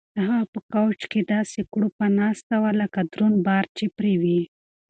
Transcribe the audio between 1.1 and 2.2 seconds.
کې داسې کړوپه